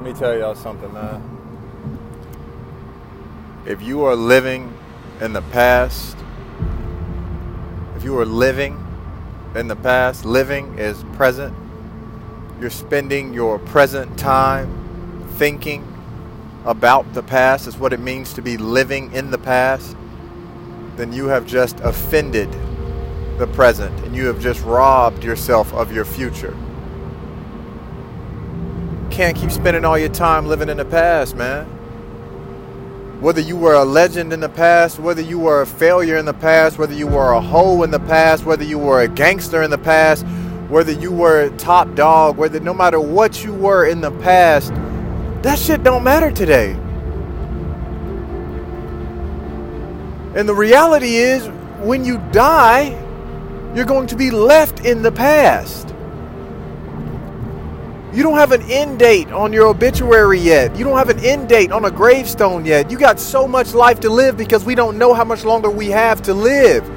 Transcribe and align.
Let 0.00 0.14
me 0.14 0.18
tell 0.18 0.38
y'all 0.38 0.54
something, 0.54 0.90
man. 0.94 1.22
If 3.66 3.82
you 3.82 4.04
are 4.04 4.16
living 4.16 4.72
in 5.20 5.34
the 5.34 5.42
past, 5.42 6.16
if 7.96 8.02
you 8.02 8.18
are 8.18 8.24
living 8.24 8.82
in 9.54 9.68
the 9.68 9.76
past, 9.76 10.24
living 10.24 10.78
is 10.78 11.04
present, 11.12 11.54
you're 12.58 12.70
spending 12.70 13.34
your 13.34 13.58
present 13.58 14.18
time 14.18 15.28
thinking 15.32 15.86
about 16.64 17.12
the 17.12 17.22
past, 17.22 17.66
is 17.66 17.76
what 17.76 17.92
it 17.92 18.00
means 18.00 18.32
to 18.32 18.40
be 18.40 18.56
living 18.56 19.12
in 19.12 19.30
the 19.30 19.36
past, 19.36 19.94
then 20.96 21.12
you 21.12 21.26
have 21.26 21.44
just 21.44 21.78
offended 21.80 22.50
the 23.36 23.46
present 23.48 23.94
and 24.06 24.16
you 24.16 24.28
have 24.28 24.40
just 24.40 24.64
robbed 24.64 25.22
yourself 25.22 25.74
of 25.74 25.92
your 25.92 26.06
future 26.06 26.56
can't 29.10 29.36
keep 29.36 29.50
spending 29.50 29.84
all 29.84 29.98
your 29.98 30.08
time 30.08 30.46
living 30.46 30.68
in 30.68 30.76
the 30.76 30.84
past, 30.84 31.36
man. 31.36 31.66
Whether 33.20 33.40
you 33.40 33.56
were 33.56 33.74
a 33.74 33.84
legend 33.84 34.32
in 34.32 34.40
the 34.40 34.48
past, 34.48 34.98
whether 34.98 35.20
you 35.20 35.38
were 35.38 35.60
a 35.60 35.66
failure 35.66 36.16
in 36.16 36.24
the 36.24 36.32
past, 36.32 36.78
whether 36.78 36.94
you 36.94 37.06
were 37.06 37.32
a 37.32 37.40
hoe 37.40 37.82
in 37.82 37.90
the 37.90 38.00
past, 38.00 38.46
whether 38.46 38.64
you 38.64 38.78
were 38.78 39.02
a 39.02 39.08
gangster 39.08 39.62
in 39.62 39.70
the 39.70 39.78
past, 39.78 40.24
whether 40.68 40.92
you 40.92 41.12
were 41.12 41.50
top 41.58 41.94
dog, 41.94 42.38
whether 42.38 42.60
no 42.60 42.72
matter 42.72 42.98
what 42.98 43.44
you 43.44 43.52
were 43.52 43.84
in 43.86 44.00
the 44.00 44.12
past, 44.22 44.72
that 45.42 45.58
shit 45.58 45.82
don't 45.82 46.04
matter 46.04 46.30
today. 46.30 46.72
And 50.34 50.48
the 50.48 50.54
reality 50.54 51.16
is, 51.16 51.46
when 51.80 52.04
you 52.04 52.18
die, 52.30 52.90
you're 53.74 53.84
going 53.84 54.06
to 54.06 54.16
be 54.16 54.30
left 54.30 54.84
in 54.86 55.02
the 55.02 55.12
past. 55.12 55.89
You 58.12 58.24
don't 58.24 58.38
have 58.38 58.50
an 58.50 58.62
end 58.62 58.98
date 58.98 59.28
on 59.30 59.52
your 59.52 59.68
obituary 59.68 60.40
yet. 60.40 60.74
You 60.74 60.84
don't 60.84 60.98
have 60.98 61.10
an 61.10 61.20
end 61.20 61.48
date 61.48 61.70
on 61.70 61.84
a 61.84 61.92
gravestone 61.92 62.64
yet. 62.64 62.90
You 62.90 62.98
got 62.98 63.20
so 63.20 63.46
much 63.46 63.72
life 63.72 64.00
to 64.00 64.10
live 64.10 64.36
because 64.36 64.64
we 64.64 64.74
don't 64.74 64.98
know 64.98 65.14
how 65.14 65.22
much 65.22 65.44
longer 65.44 65.70
we 65.70 65.90
have 65.90 66.20
to 66.22 66.34
live. 66.34 66.88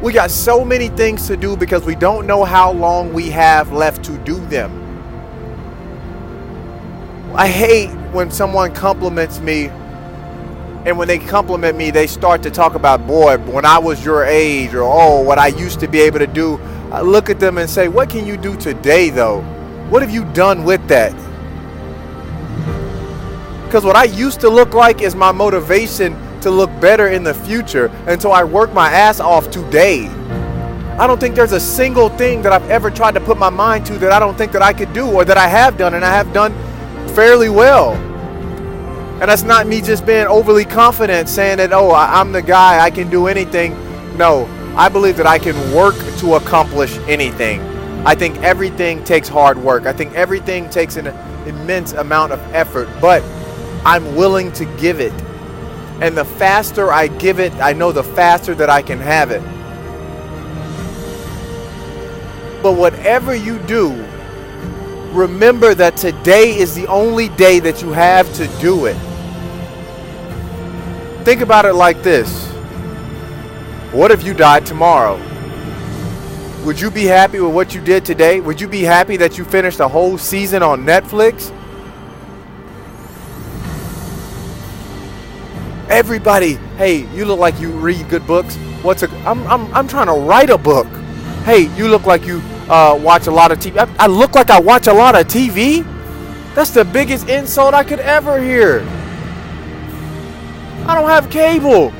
We 0.00 0.12
got 0.12 0.30
so 0.30 0.64
many 0.64 0.88
things 0.88 1.26
to 1.26 1.36
do 1.36 1.56
because 1.56 1.84
we 1.84 1.96
don't 1.96 2.24
know 2.24 2.44
how 2.44 2.70
long 2.70 3.12
we 3.12 3.30
have 3.30 3.72
left 3.72 4.04
to 4.04 4.16
do 4.18 4.34
them. 4.46 4.70
I 7.34 7.48
hate 7.48 7.90
when 8.12 8.30
someone 8.30 8.72
compliments 8.72 9.40
me 9.40 9.70
and 10.86 10.96
when 10.96 11.08
they 11.08 11.18
compliment 11.18 11.76
me, 11.76 11.90
they 11.90 12.06
start 12.06 12.44
to 12.44 12.50
talk 12.50 12.76
about, 12.76 13.06
boy, 13.08 13.38
when 13.38 13.64
I 13.64 13.78
was 13.78 14.04
your 14.04 14.24
age, 14.24 14.72
or 14.72 14.84
oh, 14.84 15.20
what 15.20 15.36
I 15.36 15.48
used 15.48 15.80
to 15.80 15.88
be 15.88 16.00
able 16.00 16.20
to 16.20 16.26
do. 16.26 16.58
I 16.92 17.00
look 17.00 17.28
at 17.28 17.40
them 17.40 17.58
and 17.58 17.68
say, 17.68 17.88
what 17.88 18.08
can 18.08 18.24
you 18.24 18.36
do 18.36 18.56
today, 18.56 19.10
though? 19.10 19.44
What 19.90 20.02
have 20.02 20.10
you 20.10 20.24
done 20.32 20.64
with 20.64 20.86
that? 20.88 21.14
Because 23.64 23.84
what 23.84 23.96
I 23.96 24.04
used 24.04 24.40
to 24.40 24.50
look 24.50 24.74
like 24.74 25.00
is 25.00 25.14
my 25.14 25.32
motivation 25.32 26.14
to 26.42 26.50
look 26.50 26.70
better 26.80 27.08
in 27.08 27.24
the 27.24 27.32
future 27.32 27.86
until 28.06 28.32
I 28.32 28.44
work 28.44 28.72
my 28.72 28.90
ass 28.90 29.18
off 29.18 29.50
today. 29.50 30.08
I 30.98 31.06
don't 31.06 31.18
think 31.18 31.34
there's 31.34 31.52
a 31.52 31.60
single 31.60 32.10
thing 32.10 32.42
that 32.42 32.52
I've 32.52 32.68
ever 32.70 32.90
tried 32.90 33.12
to 33.12 33.20
put 33.20 33.38
my 33.38 33.48
mind 33.48 33.86
to 33.86 33.98
that 33.98 34.12
I 34.12 34.18
don't 34.18 34.36
think 34.36 34.52
that 34.52 34.62
I 34.62 34.74
could 34.74 34.92
do 34.92 35.10
or 35.10 35.24
that 35.24 35.38
I 35.38 35.48
have 35.48 35.78
done 35.78 35.94
and 35.94 36.04
I 36.04 36.10
have 36.10 36.32
done 36.34 36.52
fairly 37.14 37.48
well. 37.48 37.92
And 37.92 39.22
that's 39.22 39.42
not 39.42 39.66
me 39.66 39.80
just 39.80 40.04
being 40.04 40.26
overly 40.26 40.64
confident 40.66 41.30
saying 41.30 41.58
that, 41.58 41.72
oh, 41.72 41.92
I'm 41.94 42.32
the 42.32 42.42
guy, 42.42 42.80
I 42.84 42.90
can 42.90 43.08
do 43.08 43.26
anything. 43.26 43.72
No, 44.18 44.46
I 44.76 44.90
believe 44.90 45.16
that 45.16 45.26
I 45.26 45.38
can 45.38 45.56
work 45.74 45.96
to 46.18 46.34
accomplish 46.34 46.96
anything. 47.08 47.77
I 48.06 48.14
think 48.14 48.36
everything 48.42 49.04
takes 49.04 49.28
hard 49.28 49.58
work. 49.58 49.86
I 49.86 49.92
think 49.92 50.14
everything 50.14 50.70
takes 50.70 50.96
an 50.96 51.08
immense 51.46 51.92
amount 51.92 52.32
of 52.32 52.40
effort, 52.54 52.88
but 53.00 53.22
I'm 53.84 54.14
willing 54.16 54.52
to 54.52 54.64
give 54.76 55.00
it. 55.00 55.12
And 56.00 56.16
the 56.16 56.24
faster 56.24 56.92
I 56.92 57.08
give 57.08 57.40
it, 57.40 57.52
I 57.54 57.72
know 57.72 57.90
the 57.92 58.04
faster 58.04 58.54
that 58.54 58.70
I 58.70 58.82
can 58.82 58.98
have 58.98 59.30
it. 59.30 59.42
But 62.62 62.72
whatever 62.72 63.34
you 63.34 63.58
do, 63.60 63.90
remember 65.12 65.74
that 65.74 65.96
today 65.96 66.56
is 66.56 66.74
the 66.74 66.86
only 66.86 67.28
day 67.30 67.60
that 67.60 67.82
you 67.82 67.92
have 67.92 68.32
to 68.34 68.46
do 68.60 68.86
it. 68.86 68.96
Think 71.24 71.40
about 71.40 71.66
it 71.66 71.74
like 71.74 72.02
this 72.02 72.46
What 73.92 74.10
if 74.10 74.24
you 74.24 74.34
died 74.34 74.64
tomorrow? 74.64 75.16
Would 76.64 76.80
you 76.80 76.90
be 76.90 77.04
happy 77.04 77.40
with 77.40 77.54
what 77.54 77.74
you 77.74 77.80
did 77.80 78.04
today? 78.04 78.40
Would 78.40 78.60
you 78.60 78.68
be 78.68 78.82
happy 78.82 79.16
that 79.18 79.38
you 79.38 79.44
finished 79.44 79.80
a 79.80 79.88
whole 79.88 80.18
season 80.18 80.62
on 80.62 80.84
Netflix? 80.84 81.54
Everybody, 85.88 86.54
hey, 86.76 87.06
you 87.14 87.24
look 87.24 87.38
like 87.38 87.58
you 87.60 87.70
read 87.70 88.08
good 88.10 88.26
books. 88.26 88.56
What's 88.82 89.02
a? 89.02 89.08
I'm 89.26 89.46
I'm 89.46 89.72
I'm 89.72 89.88
trying 89.88 90.08
to 90.08 90.12
write 90.12 90.50
a 90.50 90.58
book. 90.58 90.86
Hey, 91.44 91.74
you 91.76 91.88
look 91.88 92.04
like 92.04 92.26
you 92.26 92.42
uh, 92.68 92.98
watch 93.00 93.26
a 93.28 93.30
lot 93.30 93.52
of 93.52 93.58
TV. 93.58 93.78
I, 93.78 94.04
I 94.04 94.06
look 94.06 94.34
like 94.34 94.50
I 94.50 94.60
watch 94.60 94.88
a 94.88 94.92
lot 94.92 95.14
of 95.14 95.26
TV. 95.26 95.84
That's 96.54 96.70
the 96.70 96.84
biggest 96.84 97.28
insult 97.28 97.72
I 97.72 97.84
could 97.84 98.00
ever 98.00 98.40
hear. 98.40 98.80
I 100.86 100.94
don't 100.94 101.08
have 101.08 101.30
cable. 101.30 101.92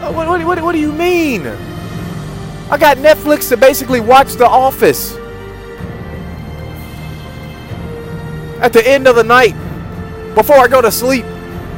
Uh, 0.00 0.12
what, 0.12 0.28
what, 0.28 0.44
what, 0.44 0.62
what 0.62 0.72
do 0.72 0.78
you 0.78 0.92
mean? 0.92 1.44
I 2.68 2.78
got 2.78 2.96
Netflix 2.96 3.48
to 3.50 3.56
basically 3.56 4.00
watch 4.00 4.32
The 4.34 4.46
Office. 4.46 5.14
At 8.60 8.72
the 8.72 8.82
end 8.84 9.06
of 9.06 9.14
the 9.14 9.22
night, 9.22 9.54
before 10.34 10.56
I 10.56 10.66
go 10.66 10.82
to 10.82 10.90
sleep, 10.90 11.24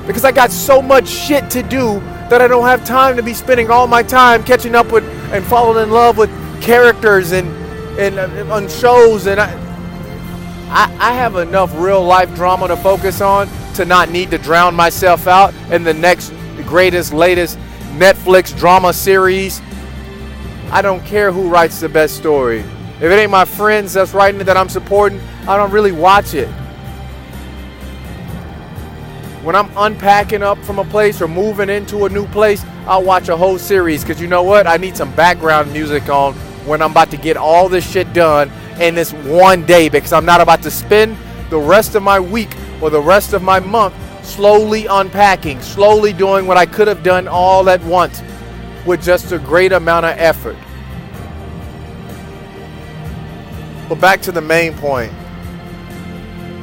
because 0.06 0.24
I 0.24 0.32
got 0.32 0.50
so 0.50 0.80
much 0.80 1.06
shit 1.06 1.50
to 1.50 1.62
do 1.62 2.00
that 2.30 2.40
I 2.40 2.48
don't 2.48 2.64
have 2.64 2.84
time 2.84 3.16
to 3.16 3.22
be 3.22 3.34
spending 3.34 3.70
all 3.70 3.86
my 3.86 4.02
time 4.02 4.42
catching 4.42 4.74
up 4.74 4.90
with 4.90 5.04
and 5.32 5.44
falling 5.44 5.82
in 5.82 5.90
love 5.90 6.16
with 6.16 6.30
characters 6.62 7.32
and 7.32 7.48
and 7.98 8.18
uh, 8.18 8.54
on 8.54 8.68
shows 8.68 9.26
and 9.26 9.40
I, 9.40 9.50
I 10.68 10.94
I 10.98 11.12
have 11.12 11.36
enough 11.36 11.72
real 11.74 12.02
life 12.02 12.34
drama 12.34 12.68
to 12.68 12.76
focus 12.76 13.20
on 13.20 13.48
to 13.74 13.84
not 13.84 14.10
need 14.10 14.30
to 14.30 14.38
drown 14.38 14.74
myself 14.74 15.26
out 15.26 15.54
in 15.70 15.84
the 15.84 15.94
next 15.94 16.30
greatest 16.66 17.12
latest 17.12 17.58
Netflix 17.96 18.56
drama 18.56 18.92
series 18.92 19.60
I 20.70 20.82
don't 20.82 21.02
care 21.06 21.32
who 21.32 21.48
writes 21.48 21.80
the 21.80 21.88
best 21.88 22.16
story. 22.16 22.58
If 22.60 23.04
it 23.04 23.12
ain't 23.12 23.30
my 23.30 23.46
friends 23.46 23.94
that's 23.94 24.12
writing 24.12 24.40
it 24.40 24.44
that 24.44 24.56
I'm 24.58 24.68
supporting, 24.68 25.18
I 25.46 25.56
don't 25.56 25.70
really 25.70 25.92
watch 25.92 26.34
it. 26.34 26.48
When 29.42 29.56
I'm 29.56 29.70
unpacking 29.78 30.42
up 30.42 30.58
from 30.58 30.78
a 30.78 30.84
place 30.84 31.22
or 31.22 31.28
moving 31.28 31.70
into 31.70 32.04
a 32.04 32.08
new 32.10 32.26
place, 32.26 32.62
I'll 32.86 33.02
watch 33.02 33.30
a 33.30 33.36
whole 33.36 33.58
series 33.58 34.02
because 34.02 34.20
you 34.20 34.28
know 34.28 34.42
what? 34.42 34.66
I 34.66 34.76
need 34.76 34.94
some 34.94 35.14
background 35.14 35.72
music 35.72 36.10
on 36.10 36.34
when 36.66 36.82
I'm 36.82 36.90
about 36.90 37.10
to 37.12 37.16
get 37.16 37.38
all 37.38 37.70
this 37.70 37.90
shit 37.90 38.12
done 38.12 38.50
in 38.78 38.94
this 38.94 39.14
one 39.14 39.64
day 39.64 39.88
because 39.88 40.12
I'm 40.12 40.26
not 40.26 40.42
about 40.42 40.62
to 40.64 40.70
spend 40.70 41.16
the 41.48 41.58
rest 41.58 41.94
of 41.94 42.02
my 42.02 42.20
week 42.20 42.54
or 42.82 42.90
the 42.90 43.00
rest 43.00 43.32
of 43.32 43.42
my 43.42 43.58
month 43.58 43.94
slowly 44.22 44.84
unpacking, 44.84 45.62
slowly 45.62 46.12
doing 46.12 46.46
what 46.46 46.58
I 46.58 46.66
could 46.66 46.88
have 46.88 47.02
done 47.02 47.26
all 47.26 47.70
at 47.70 47.82
once 47.84 48.22
with 48.88 49.04
just 49.04 49.32
a 49.32 49.38
great 49.38 49.70
amount 49.70 50.06
of 50.06 50.16
effort. 50.16 50.56
But 53.86 54.00
back 54.00 54.22
to 54.22 54.32
the 54.32 54.40
main 54.40 54.72
point. 54.74 55.12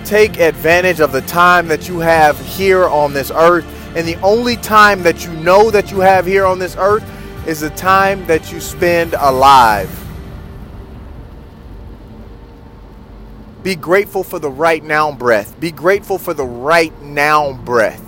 Take 0.05 0.39
advantage 0.39 0.99
of 0.99 1.11
the 1.11 1.21
time 1.21 1.67
that 1.67 1.87
you 1.87 1.99
have 1.99 2.39
here 2.39 2.85
on 2.87 3.13
this 3.13 3.29
earth. 3.29 3.65
And 3.95 4.07
the 4.07 4.15
only 4.21 4.55
time 4.57 5.03
that 5.03 5.23
you 5.23 5.33
know 5.33 5.69
that 5.69 5.91
you 5.91 5.99
have 5.99 6.25
here 6.25 6.45
on 6.45 6.57
this 6.57 6.75
earth 6.79 7.03
is 7.47 7.61
the 7.61 7.69
time 7.69 8.25
that 8.25 8.51
you 8.51 8.59
spend 8.59 9.13
alive. 9.13 9.91
Be 13.61 13.75
grateful 13.75 14.23
for 14.23 14.39
the 14.39 14.49
right 14.49 14.83
now 14.83 15.11
breath. 15.11 15.59
Be 15.59 15.71
grateful 15.71 16.17
for 16.17 16.33
the 16.33 16.45
right 16.45 16.99
now 17.03 17.53
breath. 17.53 18.01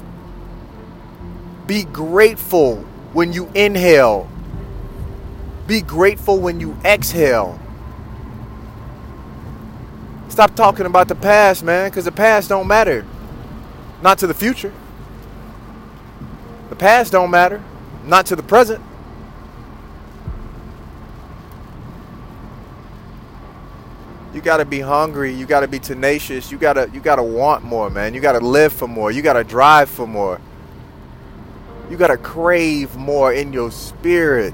Be 1.68 1.84
grateful 1.84 2.84
when 3.14 3.34
you 3.34 3.50
inhale. 3.54 4.30
Be 5.68 5.82
grateful 5.82 6.40
when 6.40 6.60
you 6.60 6.78
exhale. 6.86 7.60
Stop 10.30 10.56
talking 10.56 10.86
about 10.86 11.08
the 11.08 11.16
past, 11.16 11.64
man, 11.64 11.90
because 11.90 12.06
the 12.06 12.12
past 12.12 12.50
don't 12.50 12.68
matter. 12.68 13.06
Not 14.02 14.20
to 14.20 14.28
the 14.28 14.34
future. 14.34 14.74
The 16.70 16.76
past 16.76 17.12
don't 17.12 17.32
matter. 17.32 17.64
Not 18.06 18.28
to 18.28 18.36
the 18.36 18.44
present. 18.44 18.84
You 24.34 24.42
got 24.42 24.58
to 24.58 24.66
be 24.66 24.80
hungry, 24.80 25.34
you 25.34 25.48
got 25.48 25.62
to 25.62 25.68
be 25.68 25.80
tenacious, 25.80 26.52
you 26.52 26.60
got 26.60 26.74
to 26.74 26.88
you 26.94 27.00
got 27.00 27.16
to 27.16 27.24
want 27.24 27.64
more, 27.64 27.90
man. 27.90 28.14
You 28.14 28.22
got 28.22 28.34
to 28.34 28.40
live 28.40 28.72
for 28.72 28.88
more. 28.88 29.10
You 29.10 29.24
got 29.24 29.34
to 29.34 29.44
drive 29.44 29.90
for 29.90 30.06
more. 30.06 30.40
You 31.90 31.96
got 31.98 32.08
to 32.08 32.18
crave 32.18 32.96
more 32.96 33.32
in 33.32 33.54
your 33.54 33.72
spirit. 33.72 34.54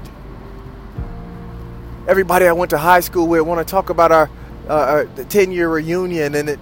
Everybody 2.06 2.46
I 2.46 2.52
went 2.52 2.70
to 2.70 2.78
high 2.78 3.00
school 3.00 3.26
with 3.26 3.42
want 3.42 3.66
to 3.66 3.70
talk 3.70 3.90
about 3.90 4.12
our 4.12 4.30
uh, 4.68 5.04
the 5.16 5.24
10 5.24 5.52
year 5.52 5.68
reunion, 5.68 6.34
and 6.34 6.48
it. 6.48 6.58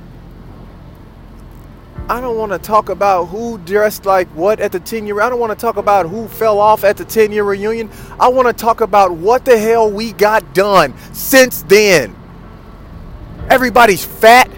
I 2.09 2.21
don't 2.21 2.37
want 2.37 2.53
to 2.53 2.59
talk 2.59 2.89
about 2.89 3.27
who 3.27 3.59
dressed 3.59 4.07
like 4.07 4.29
what 4.29 4.61
at 4.61 4.73
the 4.73 4.81
10 4.81 5.07
year. 5.07 5.21
I 5.21 5.29
don't 5.29 5.39
want 5.39 5.53
to 5.53 5.61
talk 5.61 5.77
about 5.77 6.09
who 6.09 6.27
fell 6.27 6.59
off 6.59 6.85
at 6.85 6.97
the 6.97 7.05
10 7.05 7.33
year 7.33 7.45
reunion. 7.45 7.91
I 8.19 8.29
want 8.29 8.49
to 8.49 8.55
talk 8.55 8.81
about 8.81 9.13
what 9.13 9.45
the 9.45 9.59
hell 9.59 9.91
we 9.91 10.13
got 10.13 10.55
done 10.55 10.95
since 11.13 11.63
then. 11.63 12.17
Everybody's 13.49 14.05
fat. 14.05 14.51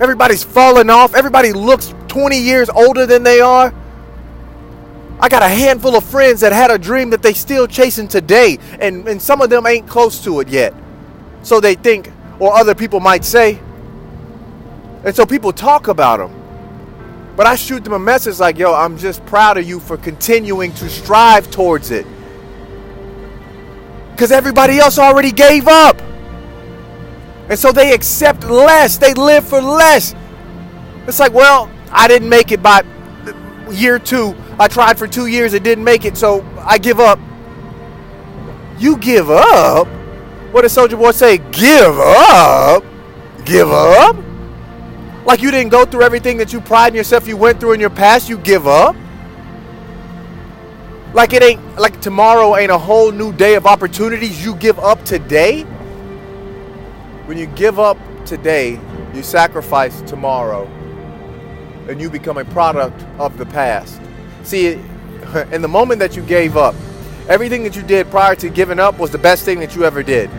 Everybody's 0.00 0.44
falling 0.44 0.90
off. 0.90 1.14
Everybody 1.14 1.52
looks 1.52 1.94
20 2.08 2.38
years 2.38 2.68
older 2.70 3.06
than 3.06 3.22
they 3.22 3.40
are. 3.40 3.74
I 5.20 5.28
got 5.28 5.42
a 5.42 5.48
handful 5.48 5.96
of 5.96 6.04
friends 6.04 6.40
that 6.40 6.52
had 6.52 6.70
a 6.70 6.78
dream 6.78 7.10
that 7.10 7.22
they 7.22 7.32
still 7.32 7.66
chasing 7.66 8.06
today, 8.06 8.58
and, 8.80 9.08
and 9.08 9.20
some 9.20 9.40
of 9.40 9.50
them 9.50 9.66
ain't 9.66 9.88
close 9.88 10.22
to 10.24 10.40
it 10.40 10.48
yet. 10.48 10.72
So 11.42 11.60
they 11.60 11.74
think, 11.74 12.12
or 12.38 12.54
other 12.54 12.74
people 12.74 13.00
might 13.00 13.24
say. 13.24 13.58
And 15.04 15.14
so 15.14 15.26
people 15.26 15.52
talk 15.52 15.88
about 15.88 16.18
them. 16.18 16.34
But 17.36 17.46
I 17.46 17.56
shoot 17.56 17.84
them 17.84 17.92
a 17.92 17.98
message 17.98 18.38
like, 18.38 18.58
yo, 18.58 18.74
I'm 18.74 18.98
just 18.98 19.24
proud 19.26 19.58
of 19.58 19.66
you 19.66 19.80
for 19.80 19.96
continuing 19.96 20.72
to 20.74 20.88
strive 20.88 21.50
towards 21.50 21.90
it. 21.90 22.06
Because 24.10 24.32
everybody 24.32 24.78
else 24.78 24.98
already 24.98 25.30
gave 25.30 25.68
up. 25.68 26.00
And 27.48 27.58
so 27.58 27.72
they 27.72 27.94
accept 27.94 28.44
less, 28.44 28.98
they 28.98 29.14
live 29.14 29.48
for 29.48 29.60
less. 29.60 30.14
It's 31.06 31.18
like, 31.18 31.32
well, 31.32 31.70
I 31.90 32.08
didn't 32.08 32.28
make 32.28 32.52
it 32.52 32.62
by 32.62 32.82
year 33.70 33.98
two. 33.98 34.34
I 34.60 34.66
tried 34.68 34.98
for 34.98 35.06
two 35.06 35.26
years, 35.26 35.54
it 35.54 35.62
didn't 35.62 35.84
make 35.84 36.04
it, 36.04 36.16
so 36.16 36.44
I 36.60 36.78
give 36.78 36.98
up. 36.98 37.20
You 38.78 38.96
give 38.96 39.30
up? 39.30 39.86
What 40.52 40.62
did 40.62 40.70
Soldier 40.70 40.96
Boy 40.96 41.12
say? 41.12 41.38
Give 41.38 41.98
up? 41.98 42.84
Give 43.44 43.70
up? 43.70 44.16
Like 45.24 45.42
you 45.42 45.50
didn't 45.50 45.70
go 45.70 45.84
through 45.84 46.02
everything 46.02 46.38
that 46.38 46.52
you 46.52 46.60
pride 46.60 46.88
in 46.88 46.94
yourself 46.94 47.28
you 47.28 47.36
went 47.36 47.60
through 47.60 47.72
in 47.72 47.80
your 47.80 47.90
past, 47.90 48.28
you 48.28 48.38
give 48.38 48.66
up? 48.66 48.96
Like 51.12 51.32
it 51.32 51.42
ain't 51.42 51.78
like 51.78 52.00
tomorrow 52.00 52.56
ain't 52.56 52.70
a 52.70 52.78
whole 52.78 53.12
new 53.12 53.32
day 53.32 53.54
of 53.54 53.66
opportunities 53.66 54.44
you 54.44 54.54
give 54.56 54.78
up 54.78 55.04
today? 55.04 55.62
When 57.26 57.36
you 57.36 57.46
give 57.46 57.78
up 57.78 57.98
today, 58.24 58.80
you 59.14 59.22
sacrifice 59.22 60.00
tomorrow 60.02 60.64
and 61.88 62.00
you 62.00 62.10
become 62.10 62.38
a 62.38 62.44
product 62.46 63.04
of 63.18 63.38
the 63.38 63.46
past. 63.46 64.00
See, 64.48 64.80
in 65.52 65.60
the 65.60 65.68
moment 65.68 65.98
that 65.98 66.16
you 66.16 66.22
gave 66.22 66.56
up, 66.56 66.74
everything 67.28 67.62
that 67.64 67.76
you 67.76 67.82
did 67.82 68.10
prior 68.10 68.34
to 68.36 68.48
giving 68.48 68.78
up 68.78 68.98
was 68.98 69.10
the 69.10 69.18
best 69.18 69.44
thing 69.44 69.60
that 69.60 69.76
you 69.76 69.84
ever 69.84 70.02
did. 70.02 70.30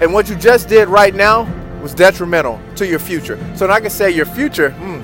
And 0.00 0.14
what 0.14 0.28
you 0.28 0.36
just 0.36 0.68
did 0.68 0.86
right 0.86 1.12
now 1.12 1.42
was 1.82 1.92
detrimental 1.92 2.60
to 2.76 2.86
your 2.86 3.00
future. 3.00 3.36
So 3.56 3.68
I 3.68 3.80
can 3.80 3.90
say 3.90 4.12
your 4.12 4.26
future, 4.26 4.70
hmm, 4.70 5.00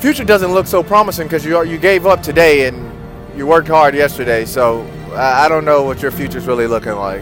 future 0.00 0.24
doesn't 0.24 0.54
look 0.54 0.66
so 0.66 0.82
promising 0.82 1.26
because 1.26 1.44
you 1.44 1.62
you 1.64 1.76
gave 1.76 2.06
up 2.06 2.22
today 2.22 2.66
and 2.66 2.90
you 3.36 3.46
worked 3.46 3.68
hard 3.68 3.94
yesterday. 3.94 4.46
So 4.46 4.90
I 5.14 5.50
don't 5.50 5.66
know 5.66 5.82
what 5.82 6.00
your 6.00 6.12
future's 6.12 6.46
really 6.46 6.66
looking 6.66 6.94
like. 6.96 7.20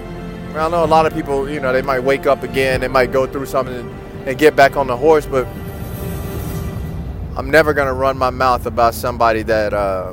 I 0.54 0.68
know 0.68 0.84
a 0.84 0.86
lot 0.86 1.04
of 1.04 1.14
people, 1.14 1.50
you 1.50 1.58
know, 1.58 1.72
they 1.72 1.82
might 1.82 2.04
wake 2.04 2.26
up 2.28 2.44
again, 2.44 2.80
they 2.80 2.86
might 2.86 3.10
go 3.10 3.26
through 3.26 3.46
something 3.46 3.92
and 4.24 4.38
get 4.38 4.54
back 4.54 4.76
on 4.76 4.86
the 4.86 4.96
horse, 4.96 5.26
but 5.26 5.48
I'm 7.34 7.50
never 7.50 7.72
gonna 7.72 7.94
run 7.94 8.18
my 8.18 8.28
mouth 8.28 8.66
about 8.66 8.92
somebody 8.94 9.42
that 9.44 9.72
uh, 9.72 10.12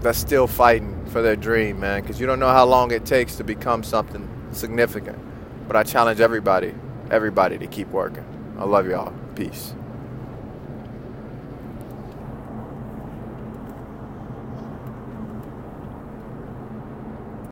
that's 0.00 0.18
still 0.18 0.46
fighting 0.46 1.04
for 1.06 1.22
their 1.22 1.34
dream, 1.34 1.80
man, 1.80 2.02
because 2.02 2.20
you 2.20 2.26
don't 2.26 2.38
know 2.38 2.50
how 2.50 2.64
long 2.64 2.92
it 2.92 3.04
takes 3.04 3.34
to 3.36 3.44
become 3.44 3.82
something 3.82 4.28
significant. 4.52 5.18
But 5.66 5.76
I 5.76 5.82
challenge 5.82 6.20
everybody, 6.20 6.72
everybody 7.10 7.58
to 7.58 7.66
keep 7.66 7.88
working. 7.88 8.24
I 8.58 8.64
love 8.64 8.86
y'all. 8.86 9.12
Peace. 9.34 9.74